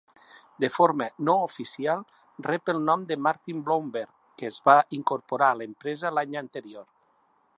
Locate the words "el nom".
2.73-3.03